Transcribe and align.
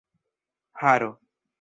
haro 0.81 1.11